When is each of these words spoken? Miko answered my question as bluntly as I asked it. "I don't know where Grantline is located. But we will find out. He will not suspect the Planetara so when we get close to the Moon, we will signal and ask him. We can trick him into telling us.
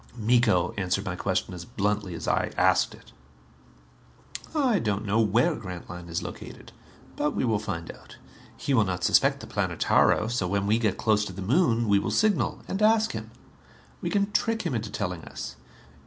Miko 0.17 0.73
answered 0.79 1.05
my 1.05 1.15
question 1.15 1.53
as 1.53 1.63
bluntly 1.63 2.15
as 2.15 2.27
I 2.27 2.49
asked 2.57 2.95
it. 2.95 3.11
"I 4.55 4.79
don't 4.79 5.05
know 5.05 5.19
where 5.19 5.53
Grantline 5.53 6.09
is 6.09 6.23
located. 6.23 6.71
But 7.15 7.35
we 7.35 7.45
will 7.45 7.59
find 7.59 7.91
out. 7.91 8.17
He 8.57 8.73
will 8.73 8.83
not 8.83 9.03
suspect 9.03 9.41
the 9.41 9.45
Planetara 9.45 10.27
so 10.31 10.47
when 10.47 10.65
we 10.65 10.79
get 10.79 10.97
close 10.97 11.23
to 11.25 11.33
the 11.33 11.43
Moon, 11.43 11.87
we 11.87 11.99
will 11.99 12.09
signal 12.09 12.61
and 12.67 12.81
ask 12.81 13.11
him. 13.11 13.29
We 14.01 14.09
can 14.09 14.31
trick 14.31 14.63
him 14.63 14.73
into 14.73 14.89
telling 14.89 15.23
us. 15.25 15.55